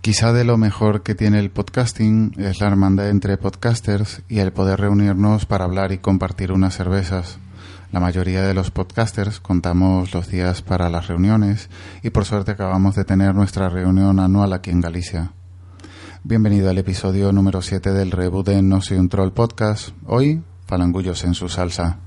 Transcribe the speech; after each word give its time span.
Quizá 0.00 0.32
de 0.32 0.44
lo 0.44 0.56
mejor 0.56 1.02
que 1.02 1.14
tiene 1.14 1.38
el 1.38 1.50
podcasting 1.50 2.34
es 2.38 2.60
la 2.60 2.66
hermandad 2.68 3.08
entre 3.08 3.36
podcasters 3.36 4.22
y 4.28 4.38
el 4.38 4.52
poder 4.52 4.80
reunirnos 4.80 5.46
para 5.46 5.64
hablar 5.64 5.92
y 5.92 5.98
compartir 5.98 6.50
unas 6.52 6.76
cervezas. 6.76 7.38
La 7.92 8.00
mayoría 8.00 8.42
de 8.42 8.54
los 8.54 8.70
podcasters 8.70 9.38
contamos 9.38 10.14
los 10.14 10.28
días 10.28 10.62
para 10.62 10.88
las 10.88 11.08
reuniones 11.08 11.68
y 12.02 12.10
por 12.10 12.24
suerte 12.24 12.52
acabamos 12.52 12.96
de 12.96 13.04
tener 13.04 13.34
nuestra 13.34 13.68
reunión 13.68 14.18
anual 14.18 14.52
aquí 14.52 14.70
en 14.70 14.80
Galicia. 14.80 15.32
Bienvenido 16.24 16.70
al 16.70 16.78
episodio 16.78 17.32
número 17.32 17.62
7 17.62 17.92
del 17.92 18.10
reboot 18.10 18.46
de 18.46 18.62
No 18.62 18.80
Soy 18.80 18.98
un 18.98 19.08
Troll 19.08 19.32
podcast. 19.32 19.90
Hoy, 20.06 20.42
falangullos 20.66 21.22
en 21.24 21.34
su 21.34 21.48
salsa. 21.48 21.98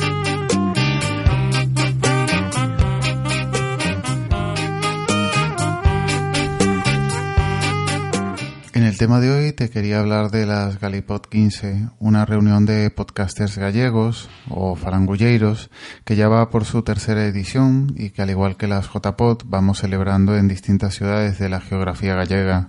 El 8.94 8.98
tema 8.98 9.18
de 9.18 9.28
hoy 9.32 9.52
te 9.52 9.70
quería 9.70 9.98
hablar 9.98 10.30
de 10.30 10.46
las 10.46 10.78
Galipod 10.78 11.22
15, 11.22 11.88
una 11.98 12.24
reunión 12.24 12.64
de 12.64 12.90
podcasters 12.90 13.58
gallegos 13.58 14.30
o 14.48 14.76
farangulleiros 14.76 15.68
que 16.04 16.14
ya 16.14 16.28
va 16.28 16.48
por 16.48 16.64
su 16.64 16.82
tercera 16.82 17.26
edición 17.26 17.92
y 17.96 18.10
que 18.10 18.22
al 18.22 18.30
igual 18.30 18.56
que 18.56 18.68
las 18.68 18.88
JPod 18.88 19.46
vamos 19.46 19.80
celebrando 19.80 20.36
en 20.36 20.46
distintas 20.46 20.94
ciudades 20.94 21.40
de 21.40 21.48
la 21.48 21.60
geografía 21.60 22.14
gallega. 22.14 22.68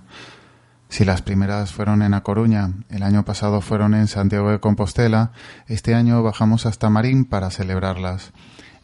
Si 0.89 1.05
las 1.05 1.21
primeras 1.21 1.71
fueron 1.71 2.01
en 2.01 2.15
A 2.15 2.23
Coruña, 2.23 2.71
el 2.89 3.03
año 3.03 3.23
pasado 3.23 3.61
fueron 3.61 3.93
en 3.93 4.07
Santiago 4.07 4.49
de 4.49 4.59
Compostela, 4.59 5.31
este 5.67 5.93
año 5.93 6.23
bajamos 6.23 6.65
hasta 6.65 6.89
Marín 6.89 7.25
para 7.25 7.51
celebrarlas. 7.51 8.33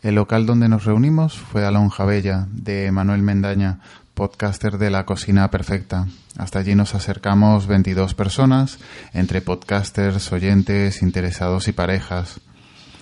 El 0.03 0.15
local 0.15 0.47
donde 0.47 0.67
nos 0.67 0.85
reunimos 0.85 1.37
fue 1.37 1.63
Alonja 1.63 2.05
Bella, 2.05 2.47
de 2.51 2.91
Manuel 2.91 3.21
Mendaña, 3.21 3.79
podcaster 4.13 4.77
de 4.77 4.89
la 4.89 5.05
cocina 5.05 5.49
perfecta. 5.49 6.07
Hasta 6.37 6.59
allí 6.59 6.75
nos 6.75 6.95
acercamos 6.95 7.67
22 7.67 8.13
personas, 8.13 8.79
entre 9.13 9.41
podcasters, 9.41 10.31
oyentes, 10.31 11.01
interesados 11.01 11.67
y 11.67 11.71
parejas. 11.71 12.39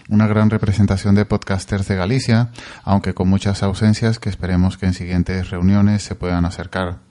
Una 0.10 0.28
gran 0.28 0.50
representación 0.50 1.14
de 1.14 1.26
podcasters 1.26 1.88
de 1.88 1.96
Galicia, 1.96 2.50
aunque 2.84 3.14
con 3.14 3.30
muchas 3.30 3.62
ausencias 3.62 4.18
que 4.20 4.30
esperemos 4.30 4.78
que 4.78 4.88
en 4.88 4.94
siguientes 4.94 5.50
reuniones 5.50 6.02
se 6.02 6.16
puedan 6.16 6.46
acercar. 6.46 7.09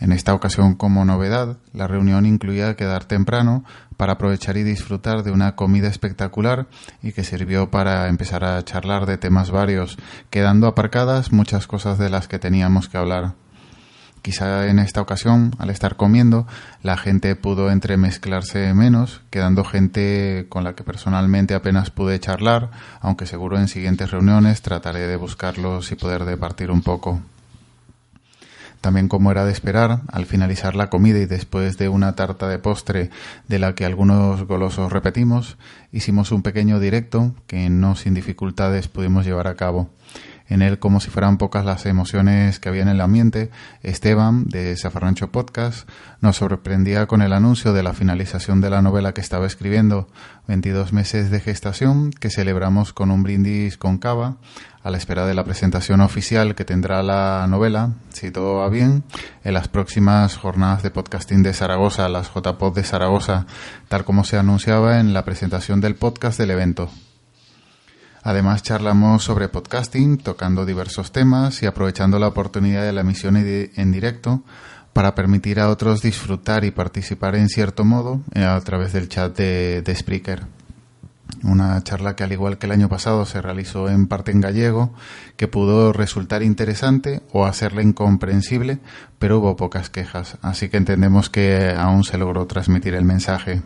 En 0.00 0.12
esta 0.12 0.32
ocasión, 0.32 0.74
como 0.74 1.04
novedad, 1.04 1.56
la 1.72 1.88
reunión 1.88 2.24
incluía 2.24 2.76
quedar 2.76 3.04
temprano 3.04 3.64
para 3.96 4.12
aprovechar 4.12 4.56
y 4.56 4.62
disfrutar 4.62 5.24
de 5.24 5.32
una 5.32 5.56
comida 5.56 5.88
espectacular 5.88 6.68
y 7.02 7.12
que 7.12 7.24
sirvió 7.24 7.70
para 7.70 8.08
empezar 8.08 8.44
a 8.44 8.64
charlar 8.64 9.06
de 9.06 9.18
temas 9.18 9.50
varios, 9.50 9.98
quedando 10.30 10.68
aparcadas 10.68 11.32
muchas 11.32 11.66
cosas 11.66 11.98
de 11.98 12.10
las 12.10 12.28
que 12.28 12.38
teníamos 12.38 12.88
que 12.88 12.96
hablar. 12.96 13.34
Quizá 14.22 14.66
en 14.66 14.78
esta 14.78 15.00
ocasión, 15.00 15.52
al 15.58 15.70
estar 15.70 15.96
comiendo, 15.96 16.46
la 16.82 16.96
gente 16.96 17.34
pudo 17.34 17.70
entremezclarse 17.70 18.74
menos, 18.74 19.22
quedando 19.30 19.64
gente 19.64 20.46
con 20.48 20.64
la 20.64 20.74
que 20.74 20.84
personalmente 20.84 21.54
apenas 21.54 21.90
pude 21.90 22.20
charlar, 22.20 22.70
aunque 23.00 23.26
seguro 23.26 23.58
en 23.58 23.68
siguientes 23.68 24.10
reuniones 24.10 24.62
trataré 24.62 25.06
de 25.06 25.16
buscarlos 25.16 25.90
y 25.92 25.96
poder 25.96 26.24
departir 26.24 26.70
un 26.70 26.82
poco. 26.82 27.20
También 28.80 29.08
como 29.08 29.30
era 29.30 29.44
de 29.44 29.52
esperar, 29.52 30.02
al 30.08 30.26
finalizar 30.26 30.76
la 30.76 30.88
comida 30.88 31.18
y 31.18 31.26
después 31.26 31.78
de 31.78 31.88
una 31.88 32.14
tarta 32.14 32.48
de 32.48 32.58
postre 32.58 33.10
de 33.48 33.58
la 33.58 33.74
que 33.74 33.84
algunos 33.84 34.44
golosos 34.44 34.92
repetimos, 34.92 35.58
hicimos 35.92 36.30
un 36.30 36.42
pequeño 36.42 36.78
directo 36.78 37.34
que 37.46 37.70
no 37.70 37.96
sin 37.96 38.14
dificultades 38.14 38.88
pudimos 38.88 39.26
llevar 39.26 39.48
a 39.48 39.56
cabo. 39.56 39.90
En 40.48 40.62
él, 40.62 40.78
como 40.78 41.00
si 41.00 41.10
fueran 41.10 41.36
pocas 41.36 41.64
las 41.64 41.84
emociones 41.84 42.58
que 42.58 42.70
había 42.70 42.82
en 42.82 42.88
el 42.88 43.02
ambiente, 43.02 43.50
Esteban, 43.82 44.46
de 44.46 44.74
Zafarrancho 44.76 45.30
Podcast, 45.30 45.88
nos 46.22 46.36
sorprendía 46.36 47.06
con 47.06 47.20
el 47.20 47.34
anuncio 47.34 47.74
de 47.74 47.82
la 47.82 47.92
finalización 47.92 48.62
de 48.62 48.70
la 48.70 48.80
novela 48.80 49.12
que 49.12 49.20
estaba 49.20 49.46
escribiendo, 49.46 50.08
22 50.46 50.94
meses 50.94 51.30
de 51.30 51.40
gestación, 51.40 52.10
que 52.10 52.30
celebramos 52.30 52.94
con 52.94 53.10
un 53.10 53.22
brindis 53.22 53.76
con 53.76 53.98
cava, 53.98 54.38
a 54.82 54.90
la 54.90 54.96
espera 54.96 55.26
de 55.26 55.34
la 55.34 55.44
presentación 55.44 56.00
oficial 56.00 56.54
que 56.54 56.64
tendrá 56.64 57.02
la 57.02 57.46
novela, 57.46 57.92
si 58.08 58.30
todo 58.30 58.60
va 58.60 58.70
bien, 58.70 59.04
en 59.44 59.52
las 59.52 59.68
próximas 59.68 60.38
jornadas 60.38 60.82
de 60.82 60.90
podcasting 60.90 61.42
de 61.42 61.52
Zaragoza, 61.52 62.08
las 62.08 62.32
JPod 62.32 62.74
de 62.74 62.84
Zaragoza, 62.84 63.46
tal 63.88 64.04
como 64.04 64.24
se 64.24 64.38
anunciaba 64.38 64.98
en 64.98 65.12
la 65.12 65.26
presentación 65.26 65.82
del 65.82 65.94
podcast 65.94 66.38
del 66.38 66.52
evento. 66.52 66.90
Además 68.22 68.62
charlamos 68.62 69.24
sobre 69.24 69.48
podcasting, 69.48 70.18
tocando 70.18 70.66
diversos 70.66 71.12
temas 71.12 71.62
y 71.62 71.66
aprovechando 71.66 72.18
la 72.18 72.28
oportunidad 72.28 72.82
de 72.82 72.92
la 72.92 73.02
emisión 73.02 73.36
en 73.36 73.92
directo 73.92 74.42
para 74.92 75.14
permitir 75.14 75.60
a 75.60 75.68
otros 75.68 76.02
disfrutar 76.02 76.64
y 76.64 76.70
participar 76.70 77.36
en 77.36 77.48
cierto 77.48 77.84
modo 77.84 78.20
eh, 78.34 78.44
a 78.44 78.60
través 78.60 78.92
del 78.92 79.08
chat 79.08 79.36
de, 79.36 79.82
de 79.82 79.94
Spreaker. 79.94 80.57
Una 81.44 81.82
charla 81.82 82.16
que 82.16 82.24
al 82.24 82.32
igual 82.32 82.58
que 82.58 82.66
el 82.66 82.72
año 82.72 82.88
pasado 82.88 83.24
se 83.26 83.40
realizó 83.40 83.88
en 83.88 84.06
parte 84.08 84.30
en 84.32 84.40
gallego, 84.40 84.92
que 85.36 85.48
pudo 85.48 85.92
resultar 85.92 86.42
interesante 86.42 87.20
o 87.32 87.44
hacerla 87.44 87.82
incomprensible, 87.82 88.78
pero 89.18 89.38
hubo 89.38 89.56
pocas 89.56 89.90
quejas, 89.90 90.38
así 90.42 90.68
que 90.68 90.76
entendemos 90.76 91.30
que 91.30 91.74
aún 91.76 92.04
se 92.04 92.18
logró 92.18 92.46
transmitir 92.46 92.94
el 92.94 93.04
mensaje. 93.04 93.62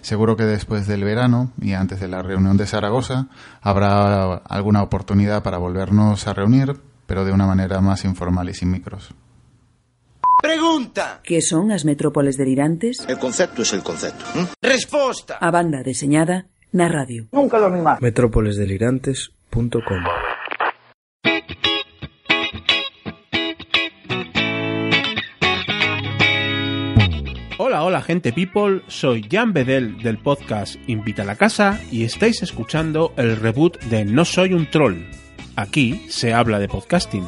Seguro 0.00 0.36
que 0.36 0.44
después 0.44 0.86
del 0.86 1.04
verano 1.04 1.52
y 1.60 1.72
antes 1.72 2.00
de 2.00 2.08
la 2.08 2.22
reunión 2.22 2.56
de 2.56 2.66
Zaragoza 2.66 3.28
habrá 3.60 4.34
alguna 4.34 4.82
oportunidad 4.82 5.42
para 5.42 5.58
volvernos 5.58 6.26
a 6.26 6.34
reunir, 6.34 6.76
pero 7.06 7.24
de 7.24 7.32
una 7.32 7.46
manera 7.46 7.80
más 7.80 8.04
informal 8.04 8.48
y 8.48 8.54
sin 8.54 8.70
micros. 8.70 9.14
Pregunta. 10.40 11.20
¿Qué 11.22 11.42
son 11.42 11.70
as 11.70 11.84
metrópoles 11.84 12.36
delirantes? 12.36 13.04
El 13.06 13.18
concepto 13.18 13.60
es 13.62 13.72
el 13.74 13.82
concepto. 13.82 14.24
¿eh? 14.36 14.46
Respuesta. 14.62 15.36
A 15.38 15.50
banda 15.50 15.82
deseñada 15.82 16.46
Na 16.72 16.88
radio. 16.88 17.26
Nunca 17.32 17.58
dormí 17.58 17.80
más. 17.80 18.00
metrópolesdelirantes.com 18.00 20.04
Hola, 27.58 27.84
hola 27.84 28.00
gente 28.00 28.32
people, 28.32 28.82
soy 28.88 29.26
Jan 29.30 29.52
Bedel 29.52 29.98
del 30.02 30.18
podcast 30.18 30.76
Invita 30.88 31.22
a 31.22 31.26
la 31.26 31.36
Casa 31.36 31.78
y 31.92 32.04
estáis 32.04 32.42
escuchando 32.42 33.12
el 33.16 33.36
reboot 33.36 33.78
de 33.84 34.04
No 34.04 34.24
Soy 34.24 34.54
un 34.54 34.68
Troll. 34.70 34.96
Aquí 35.56 36.06
se 36.08 36.32
habla 36.32 36.58
de 36.58 36.68
podcasting. 36.68 37.24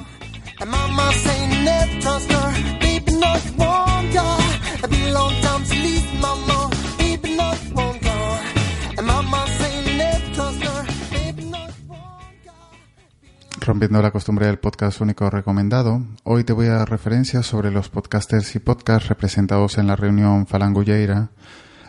Rompiendo 13.65 14.03
la 14.03 14.11
costumbre 14.11 14.47
del 14.47 14.59
podcast 14.59 15.01
único 15.01 15.31
recomendado, 15.31 16.03
hoy 16.25 16.43
te 16.43 16.53
voy 16.53 16.67
a 16.67 16.73
dar 16.73 16.91
referencias 16.91 17.47
sobre 17.47 17.71
los 17.71 17.91
podcasters 17.91 18.57
y 18.57 18.59
podcasts 18.59 19.09
representados 19.09 19.79
en 19.79 19.87
la 19.87 19.95
reunión 19.95 20.49
Falangulleira. 20.49 21.31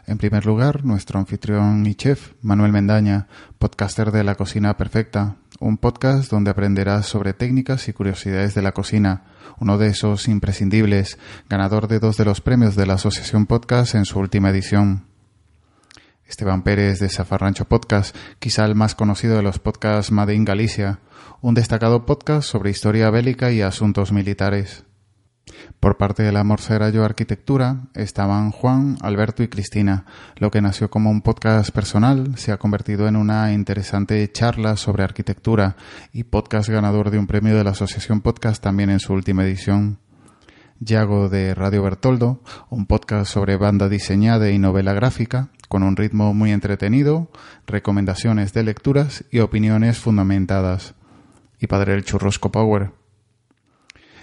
En 0.05 0.19
primer 0.19 0.45
lugar, 0.45 0.85
nuestro 0.85 1.17
anfitrión 1.17 1.83
y 1.87 1.95
chef, 1.95 2.33
Manuel 2.43 2.71
Mendaña, 2.71 3.27
podcaster 3.57 4.11
de 4.11 4.23
La 4.23 4.35
Cocina 4.35 4.77
Perfecta, 4.77 5.37
un 5.59 5.77
podcast 5.77 6.29
donde 6.29 6.51
aprenderás 6.51 7.07
sobre 7.07 7.33
técnicas 7.33 7.87
y 7.87 7.93
curiosidades 7.93 8.53
de 8.53 8.61
la 8.61 8.73
cocina, 8.73 9.23
uno 9.59 9.79
de 9.79 9.87
esos 9.87 10.27
imprescindibles, 10.27 11.17
ganador 11.49 11.87
de 11.87 11.97
dos 11.97 12.17
de 12.17 12.25
los 12.25 12.39
premios 12.39 12.75
de 12.75 12.85
la 12.85 12.93
Asociación 12.95 13.47
Podcast 13.47 13.95
en 13.95 14.05
su 14.05 14.19
última 14.19 14.51
edición. 14.51 15.12
Esteban 16.33 16.63
Pérez 16.63 16.99
de 16.99 17.09
Zafarrancho 17.09 17.65
Podcast, 17.65 18.15
quizá 18.39 18.65
el 18.65 18.73
más 18.73 18.95
conocido 18.95 19.35
de 19.35 19.43
los 19.43 19.59
podcasts 19.59 20.11
Made 20.11 20.33
in 20.33 20.45
Galicia, 20.45 20.97
un 21.41 21.53
destacado 21.53 22.07
podcast 22.07 22.49
sobre 22.49 22.71
historia 22.71 23.11
bélica 23.11 23.51
y 23.51 23.61
asuntos 23.61 24.11
militares. 24.11 24.83
Por 25.79 25.97
parte 25.97 26.23
de 26.23 26.31
la 26.31 26.43
Morcera 26.43 26.87
Arquitectura 26.87 27.83
estaban 27.93 28.49
Juan, 28.49 28.97
Alberto 29.01 29.43
y 29.43 29.47
Cristina. 29.47 30.05
Lo 30.37 30.49
que 30.49 30.63
nació 30.63 30.89
como 30.89 31.11
un 31.11 31.21
podcast 31.21 31.69
personal 31.69 32.35
se 32.35 32.51
ha 32.51 32.57
convertido 32.57 33.07
en 33.07 33.15
una 33.15 33.53
interesante 33.53 34.27
charla 34.31 34.75
sobre 34.75 35.03
arquitectura 35.03 35.75
y 36.13 36.23
podcast 36.23 36.67
ganador 36.67 37.11
de 37.11 37.19
un 37.19 37.27
premio 37.27 37.55
de 37.55 37.63
la 37.63 37.71
Asociación 37.71 38.21
Podcast 38.21 38.63
también 38.63 38.89
en 38.89 38.99
su 38.99 39.13
última 39.13 39.43
edición. 39.43 39.99
Yago 40.85 41.29
de 41.29 41.55
Radio 41.55 41.83
Bertoldo, 41.83 42.41
un 42.69 42.85
podcast 42.85 43.31
sobre 43.31 43.55
banda 43.55 43.87
diseñada 43.87 44.49
y 44.49 44.59
novela 44.59 44.93
gráfica, 44.93 45.49
con 45.69 45.81
un 45.81 45.95
ritmo 45.95 46.33
muy 46.33 46.51
entretenido, 46.51 47.31
recomendaciones 47.65 48.53
de 48.53 48.63
lecturas 48.63 49.23
y 49.31 49.39
opiniones 49.39 49.97
fundamentadas 49.97 50.95
y 51.59 51.67
Padre 51.67 51.93
el 51.93 52.03
Churrosco 52.03 52.51
Power. 52.51 52.91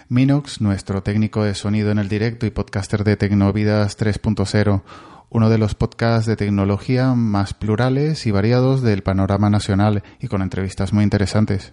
Minox, 0.08 0.60
nuestro 0.60 1.02
técnico 1.02 1.44
de 1.44 1.54
sonido 1.54 1.92
en 1.92 1.98
el 1.98 2.08
directo 2.08 2.44
y 2.44 2.50
podcaster 2.50 3.04
de 3.04 3.16
Tecnovidas 3.16 3.98
3.0, 3.98 4.82
uno 5.30 5.48
de 5.48 5.58
los 5.58 5.74
podcasts 5.74 6.26
de 6.26 6.36
tecnología 6.36 7.14
más 7.14 7.54
plurales 7.54 8.26
y 8.26 8.32
variados 8.32 8.82
del 8.82 9.02
panorama 9.02 9.48
nacional 9.48 10.02
y 10.20 10.28
con 10.28 10.42
entrevistas 10.42 10.92
muy 10.92 11.04
interesantes. 11.04 11.72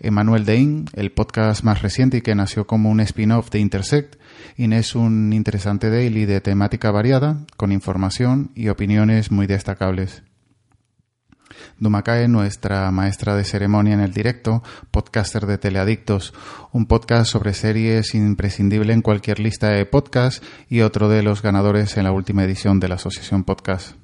Emanuel 0.00 0.44
Dein, 0.44 0.86
el 0.94 1.12
podcast 1.12 1.62
más 1.62 1.82
reciente 1.82 2.18
y 2.18 2.22
que 2.22 2.34
nació 2.34 2.66
como 2.66 2.90
un 2.90 3.00
spin-off 3.00 3.50
de 3.50 3.60
Intersect, 3.60 4.16
es 4.56 4.94
un 4.94 5.32
interesante 5.32 5.90
daily 5.90 6.24
de 6.24 6.40
temática 6.40 6.90
variada, 6.90 7.38
con 7.56 7.72
información 7.72 8.50
y 8.54 8.68
opiniones 8.68 9.30
muy 9.30 9.46
destacables. 9.46 10.22
Dumakae, 11.78 12.28
nuestra 12.28 12.90
maestra 12.90 13.36
de 13.36 13.44
ceremonia 13.44 13.94
en 13.94 14.00
el 14.00 14.12
directo, 14.12 14.62
podcaster 14.90 15.46
de 15.46 15.58
Teleadictos, 15.58 16.32
un 16.72 16.86
podcast 16.86 17.30
sobre 17.30 17.54
series 17.54 18.14
imprescindible 18.14 18.92
en 18.92 19.02
cualquier 19.02 19.38
lista 19.38 19.68
de 19.68 19.86
podcast 19.86 20.42
y 20.68 20.80
otro 20.80 21.08
de 21.08 21.22
los 21.22 21.42
ganadores 21.42 21.96
en 21.96 22.04
la 22.04 22.12
última 22.12 22.44
edición 22.44 22.80
de 22.80 22.88
la 22.88 22.94
Asociación 22.96 23.44
Podcast. 23.44 24.01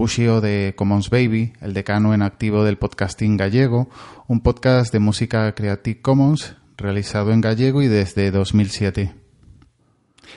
Ushio 0.00 0.40
de 0.40 0.72
Commons 0.78 1.10
Baby, 1.10 1.52
el 1.60 1.74
decano 1.74 2.14
en 2.14 2.22
activo 2.22 2.64
del 2.64 2.78
podcasting 2.78 3.36
gallego, 3.36 3.90
un 4.28 4.40
podcast 4.40 4.94
de 4.94 4.98
música 4.98 5.54
Creative 5.54 6.00
Commons 6.00 6.56
realizado 6.78 7.32
en 7.32 7.42
gallego 7.42 7.82
y 7.82 7.86
desde 7.86 8.30
2007. 8.30 9.14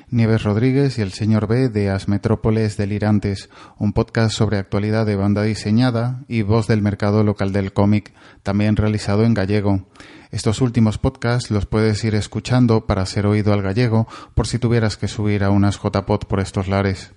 Nieves 0.10 0.44
Rodríguez 0.44 0.98
y 0.98 1.02
el 1.02 1.14
señor 1.14 1.48
B 1.48 1.70
de 1.70 1.90
As 1.92 2.10
Metrópoles 2.10 2.76
Delirantes, 2.76 3.50
un 3.78 3.94
podcast 3.94 4.36
sobre 4.36 4.58
actualidad 4.58 5.06
de 5.06 5.16
banda 5.16 5.44
diseñada 5.44 6.26
y 6.28 6.42
voz 6.42 6.68
del 6.68 6.82
mercado 6.82 7.24
local 7.24 7.54
del 7.54 7.72
cómic, 7.72 8.14
también 8.44 8.76
realizado 8.76 9.24
en 9.24 9.34
gallego. 9.34 9.88
Estos 10.32 10.60
últimos 10.60 10.98
podcasts 10.98 11.52
los 11.52 11.68
puedes 11.68 12.04
ir 12.04 12.16
escuchando 12.16 12.86
para 12.86 13.06
ser 13.06 13.26
oído 13.28 13.54
al 13.54 13.62
gallego 13.62 14.10
por 14.36 14.46
si 14.46 14.60
tuvieras 14.60 14.98
que 14.98 15.08
subir 15.08 15.42
a 15.42 15.52
unas 15.52 15.80
JPod 15.82 16.26
por 16.28 16.42
estos 16.42 16.68
lares. 16.68 17.14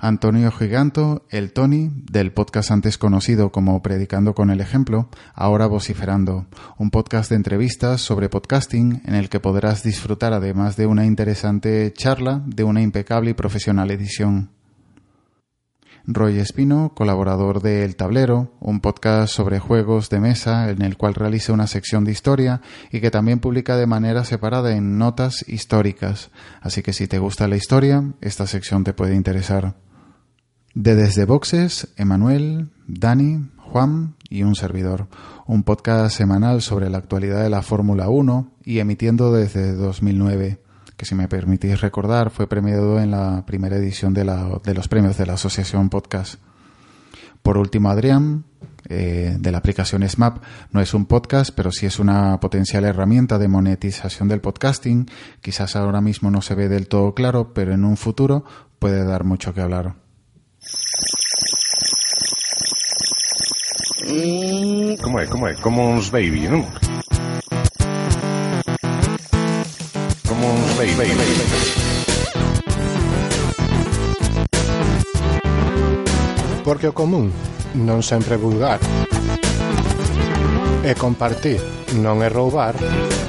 Antonio 0.00 0.50
Giganto, 0.50 1.24
el 1.30 1.52
Tony, 1.52 1.90
del 2.10 2.32
podcast 2.32 2.70
antes 2.70 2.98
conocido 2.98 3.52
como 3.52 3.82
Predicando 3.82 4.34
con 4.34 4.50
el 4.50 4.60
Ejemplo, 4.60 5.08
ahora 5.34 5.66
Vociferando, 5.66 6.46
un 6.78 6.90
podcast 6.90 7.30
de 7.30 7.36
entrevistas 7.36 8.00
sobre 8.00 8.28
podcasting 8.28 9.02
en 9.04 9.14
el 9.14 9.28
que 9.28 9.40
podrás 9.40 9.82
disfrutar 9.82 10.32
además 10.32 10.76
de 10.76 10.86
una 10.86 11.04
interesante 11.04 11.92
charla 11.92 12.42
de 12.46 12.64
una 12.64 12.82
impecable 12.82 13.30
y 13.30 13.34
profesional 13.34 13.90
edición. 13.90 14.55
Roy 16.08 16.38
Espino, 16.38 16.92
colaborador 16.94 17.60
de 17.60 17.84
El 17.84 17.96
Tablero, 17.96 18.52
un 18.60 18.78
podcast 18.80 19.34
sobre 19.34 19.58
juegos 19.58 20.08
de 20.08 20.20
mesa 20.20 20.70
en 20.70 20.82
el 20.82 20.96
cual 20.96 21.14
realiza 21.14 21.52
una 21.52 21.66
sección 21.66 22.04
de 22.04 22.12
historia 22.12 22.60
y 22.92 23.00
que 23.00 23.10
también 23.10 23.40
publica 23.40 23.76
de 23.76 23.88
manera 23.88 24.24
separada 24.24 24.76
en 24.76 24.98
notas 24.98 25.44
históricas. 25.48 26.30
Así 26.60 26.82
que 26.82 26.92
si 26.92 27.08
te 27.08 27.18
gusta 27.18 27.48
la 27.48 27.56
historia, 27.56 28.12
esta 28.20 28.46
sección 28.46 28.84
te 28.84 28.92
puede 28.92 29.16
interesar. 29.16 29.74
De 30.74 30.94
Desde 30.94 31.24
Boxes, 31.24 31.88
Emanuel, 31.96 32.70
Dani, 32.86 33.50
Juan 33.56 34.14
y 34.30 34.44
un 34.44 34.54
servidor. 34.54 35.08
Un 35.44 35.64
podcast 35.64 36.16
semanal 36.16 36.62
sobre 36.62 36.88
la 36.88 36.98
actualidad 36.98 37.42
de 37.42 37.50
la 37.50 37.62
Fórmula 37.62 38.08
1 38.08 38.52
y 38.64 38.78
emitiendo 38.78 39.32
desde 39.32 39.72
2009 39.74 40.60
que 40.96 41.04
si 41.04 41.14
me 41.14 41.28
permitís 41.28 41.80
recordar 41.80 42.30
fue 42.30 42.48
premiado 42.48 42.98
en 42.98 43.10
la 43.10 43.44
primera 43.46 43.76
edición 43.76 44.14
de, 44.14 44.24
los 44.24 44.88
premios 44.88 45.16
de 45.16 45.26
la 45.26 45.34
Asociación 45.34 45.90
Podcast. 45.90 46.40
Por 47.42 47.58
último, 47.58 47.90
Adrián, 47.90 48.44
eh, 48.88 49.36
de 49.38 49.52
la 49.52 49.58
aplicación 49.58 50.08
SMAP, 50.08 50.42
no 50.72 50.80
es 50.80 50.94
un 50.94 51.06
podcast, 51.06 51.50
pero 51.54 51.70
sí 51.70 51.86
es 51.86 51.98
una 51.98 52.40
potencial 52.40 52.84
herramienta 52.84 53.38
de 53.38 53.46
monetización 53.46 54.28
del 54.28 54.40
podcasting. 54.40 55.08
Quizás 55.40 55.76
ahora 55.76 56.00
mismo 56.00 56.30
no 56.30 56.42
se 56.42 56.54
ve 56.54 56.68
del 56.68 56.88
todo 56.88 57.14
claro, 57.14 57.52
pero 57.54 57.72
en 57.72 57.84
un 57.84 57.96
futuro 57.96 58.44
puede 58.78 59.04
dar 59.04 59.24
mucho 59.24 59.54
que 59.54 59.60
hablar. 59.60 59.94
¿Cómo 65.02 65.20
es? 65.20 65.28
¿Cómo 65.28 65.48
es? 65.48 65.60
Como 65.60 65.88
un 65.88 66.02
baby. 66.10 66.48
Monteiro. 70.46 71.86
Porque 76.64 76.88
o 76.88 76.94
común 76.94 77.30
non 77.74 78.02
sempre 78.02 78.34
é 78.34 78.38
vulgar. 78.38 78.78
E 80.86 80.94
compartir 80.94 81.62
non 81.98 82.22
é 82.22 82.28
roubar. 82.30 82.74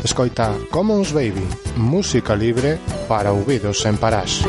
Escoita 0.06 0.54
Commons 0.70 1.14
Baby, 1.14 1.46
música 1.78 2.38
libre 2.38 2.78
para 3.10 3.34
ouvidos 3.34 3.82
sen 3.82 3.98
parás. 3.98 4.42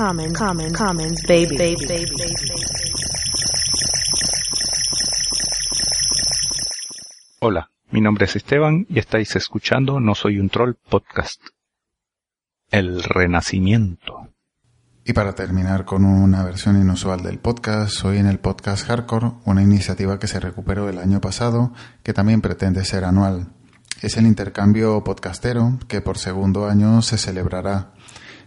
Commons, 0.00 1.22
baby, 1.28 1.58
baby, 1.58 1.86
baby. 1.86 2.06
Hola, 7.40 7.70
mi 7.90 8.00
nombre 8.00 8.24
es 8.24 8.34
Esteban 8.34 8.86
y 8.88 8.98
estáis 8.98 9.36
escuchando 9.36 10.00
No 10.00 10.14
Soy 10.14 10.38
un 10.38 10.48
Troll 10.48 10.76
Podcast. 10.88 11.42
El 12.70 13.02
Renacimiento. 13.02 14.30
Y 15.04 15.12
para 15.12 15.34
terminar 15.34 15.84
con 15.84 16.06
una 16.06 16.44
versión 16.44 16.80
inusual 16.80 17.22
del 17.22 17.38
podcast, 17.38 17.92
soy 17.92 18.16
en 18.16 18.26
el 18.26 18.38
podcast 18.38 18.86
Hardcore, 18.86 19.32
una 19.44 19.62
iniciativa 19.62 20.18
que 20.18 20.28
se 20.28 20.40
recuperó 20.40 20.88
el 20.88 20.96
año 20.96 21.20
pasado, 21.20 21.74
que 22.02 22.14
también 22.14 22.40
pretende 22.40 22.86
ser 22.86 23.04
anual. 23.04 23.52
Es 24.00 24.16
el 24.16 24.26
intercambio 24.26 25.04
podcastero 25.04 25.78
que 25.88 26.00
por 26.00 26.16
segundo 26.16 26.70
año 26.70 27.02
se 27.02 27.18
celebrará 27.18 27.92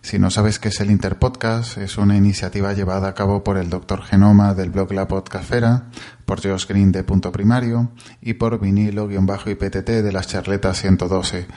Si 0.03 0.19
no 0.19 0.29
sabes 0.29 0.59
qué 0.59 0.67
es 0.67 0.81
el 0.81 0.91
Interpodcast, 0.91 1.77
es 1.77 1.97
una 1.97 2.17
iniciativa 2.17 2.73
llevada 2.73 3.07
a 3.07 3.13
cabo 3.13 3.41
por 3.41 3.57
el 3.57 3.69
Dr. 3.69 4.03
Genoma 4.03 4.53
del 4.53 4.69
blog 4.69 4.91
La 4.91 5.07
Podcastfera, 5.07 5.87
por 6.25 6.43
Josh 6.43 6.67
Green 6.67 6.91
de 6.91 7.05
Punto 7.05 7.31
Primario 7.31 7.89
y 8.21 8.33
por 8.33 8.59
Vinilo-IPTT 8.59 10.03
de 10.03 10.11
las 10.11 10.27
charletas 10.27 10.81
112. 10.81 11.47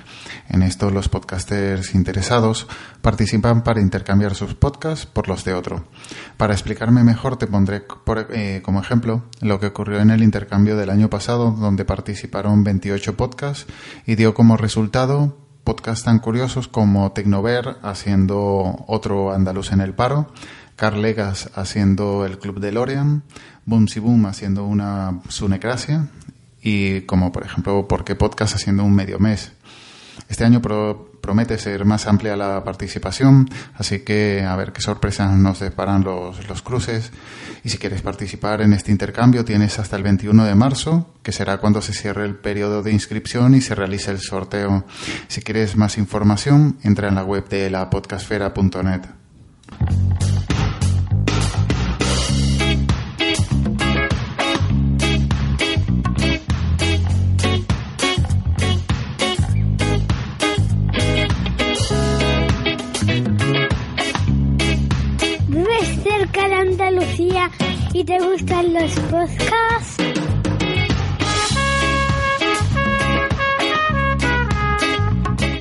En 0.49 0.62
esto 0.62 0.91
los 0.91 1.09
podcasters 1.09 1.97
interesados 1.97 2.69
participan 3.03 3.65
para 3.65 3.81
intercambiar 3.81 4.37
sus 4.37 4.55
podcasts 4.55 5.07
por 5.07 5.26
los 5.26 5.45
de 5.45 5.53
otro. 5.53 5.88
Para 6.37 6.55
explicarme 6.55 7.03
mejor 7.03 7.38
te 7.38 7.49
pondré 7.49 7.83
eh, 8.31 8.62
como 8.65 8.81
ejemplo 8.81 9.25
lo 9.41 9.59
que 9.59 9.67
ocurrió 9.67 9.99
en 9.99 10.11
el 10.11 10.23
intercambio 10.23 10.76
del 10.76 10.91
año 10.91 11.11
pasado 11.11 11.50
donde 11.50 11.85
participaron 11.85 12.62
28 12.62 13.17
podcasts 13.17 13.67
y 14.07 14.15
dio 14.15 14.35
como 14.35 14.57
resultado 14.57 15.46
podcasts 15.66 16.04
tan 16.04 16.20
curiosos 16.20 16.68
como 16.68 17.11
Tecnover 17.11 17.76
haciendo 17.82 18.85
otro 18.87 19.32
andaluz 19.32 19.73
en 19.73 19.80
el 19.80 19.94
paro, 19.94 20.32
Carl 20.76 21.02
Legas 21.02 21.50
haciendo 21.56 22.25
el 22.25 22.38
Club 22.38 22.61
de 22.61 22.70
Lorian, 22.70 23.25
Boom 23.64 23.88
Si 23.88 23.99
Boom 23.99 24.26
haciendo 24.26 24.64
una 24.64 25.20
Sunecracia 25.28 26.06
y 26.62 27.00
como 27.00 27.32
por 27.32 27.44
ejemplo 27.44 27.88
Por 27.88 28.04
qué 28.04 28.14
Podcast 28.14 28.54
haciendo 28.54 28.85
un 28.85 28.94
medio 28.94 29.18
mes. 29.18 29.50
Este 30.28 30.44
año 30.44 30.61
promete 30.61 31.58
ser 31.58 31.85
más 31.85 32.06
amplia 32.06 32.37
la 32.37 32.62
participación, 32.64 33.49
así 33.75 34.00
que 34.00 34.44
a 34.46 34.56
ver 34.56 34.73
qué 34.73 34.80
sorpresas 34.80 35.32
nos 35.37 35.61
deparan 35.61 36.04
los, 36.04 36.49
los 36.49 36.62
cruces. 36.62 37.12
Y 37.64 37.68
si 37.68 37.78
quieres 37.78 38.02
participar 38.02 38.61
en 38.61 38.73
este 38.73 38.92
intercambio, 38.92 39.44
tienes 39.44 39.78
hasta 39.78 39.96
el 39.96 40.02
21 40.02 40.44
de 40.44 40.54
marzo, 40.54 41.14
que 41.23 41.32
será 41.32 41.58
cuando 41.58 41.82
se 41.82 41.92
cierre 41.92 42.25
el 42.25 42.37
periodo 42.37 42.82
de 42.82 42.92
inscripción 42.92 43.54
y 43.54 43.61
se 43.61 43.75
realice 43.75 44.11
el 44.11 44.20
sorteo. 44.20 44.85
Si 45.28 45.42
quieres 45.42 45.76
más 45.76 45.99
información, 45.99 46.78
entra 46.82 47.08
en 47.08 47.16
la 47.16 47.25
web 47.25 47.49
de 47.49 47.70
la 47.70 47.90
podcastfera.net. 47.90 49.02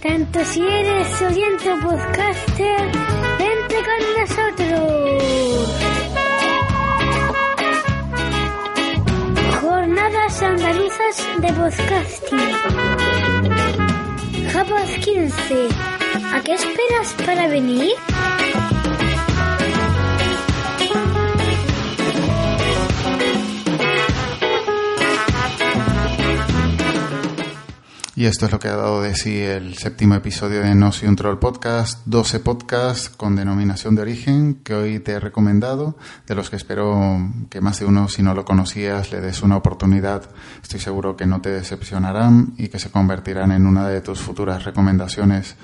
Tanto 0.02 0.46
si 0.46 0.62
eres 0.62 1.22
oyente 1.22 1.72
o 1.72 1.80
podcaster, 1.80 2.92
vente 3.40 3.78
con 3.88 4.00
nosotros. 4.20 4.86
Jornadas 9.62 10.42
andaluzas 10.44 11.16
de 11.40 11.54
podcasting. 11.54 12.52
Japos 14.54 14.90
15. 15.04 15.68
¿A 16.34 16.42
qué 16.42 16.54
esperas 16.54 17.16
para 17.26 17.48
venir? 17.48 17.96
Y 28.18 28.28
esto 28.28 28.46
es 28.46 28.52
lo 28.54 28.60
que 28.60 28.70
ha 28.70 28.78
dado 28.78 29.02
de 29.02 29.14
sí 29.14 29.42
el 29.42 29.76
séptimo 29.78 30.16
episodio 30.16 30.62
de 30.62 30.74
No 30.74 30.94
Soy 30.94 31.10
un 31.10 31.18
Troll 31.18 31.38
Podcast, 31.38 32.00
12 32.06 32.40
podcasts 32.40 33.10
con 33.10 33.36
denominación 33.36 33.94
de 33.96 34.04
origen 34.04 34.56
que 34.64 34.74
hoy 34.74 35.00
te 35.00 35.12
he 35.12 35.20
recomendado, 35.20 35.98
de 36.26 36.34
los 36.34 36.50
que 36.50 36.56
espero 36.56 37.20
que 37.50 37.60
más 37.60 37.80
de 37.80 37.86
uno, 37.86 38.08
si 38.08 38.24
no 38.24 38.34
lo 38.34 38.46
conocías, 38.46 39.12
le 39.12 39.20
des 39.20 39.42
una 39.42 39.58
oportunidad. 39.58 40.30
Estoy 40.64 40.80
seguro 40.80 41.18
que 41.18 41.26
no 41.26 41.42
te 41.42 41.50
decepcionarán 41.50 42.54
y 42.58 42.70
que 42.70 42.80
se 42.80 42.90
convertirán 42.90 43.52
en 43.52 43.68
una 43.68 43.86
de 43.90 44.00
tus 44.00 44.22
futuras 44.22 44.64
recomendaciones. 44.64 45.58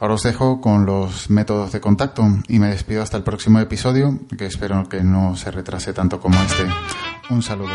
Ahora 0.00 0.14
os 0.14 0.22
dejo 0.22 0.62
con 0.62 0.86
los 0.86 1.28
métodos 1.28 1.72
de 1.72 1.80
contacto 1.82 2.24
y 2.48 2.58
me 2.58 2.70
despido 2.70 3.02
hasta 3.02 3.18
el 3.18 3.22
próximo 3.22 3.60
episodio, 3.60 4.18
que 4.38 4.46
espero 4.46 4.88
que 4.88 5.02
no 5.02 5.36
se 5.36 5.50
retrase 5.50 5.92
tanto 5.92 6.20
como 6.20 6.40
este. 6.40 6.66
Un 7.28 7.42
saludo. 7.42 7.74